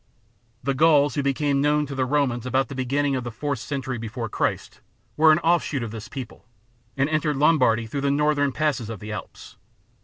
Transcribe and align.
The 0.63 0.73
Gauls 0.73 1.13
who 1.13 1.21
became 1.21 1.61
known 1.61 1.85
to 1.85 1.93
the 1.93 2.07
Romans 2.07 2.47
about 2.47 2.69
the 2.69 2.73
beginning 2.73 3.15
of 3.15 3.23
the 3.23 3.29
fourth 3.29 3.59
century 3.59 3.99
before 3.99 4.29
Christ 4.29 4.81
were 5.15 5.31
an 5.31 5.37
offshoot 5.37 5.83
of 5.83 5.91
this 5.91 6.07
people, 6.09 6.47
and 6.97 7.07
entered 7.07 7.35
Lombardy 7.37 7.85
through 7.85 8.01
the 8.01 8.09
northern 8.09 8.51
passes 8.51 8.89
of 8.89 8.99
the 8.99 9.11
Alps. 9.11 9.57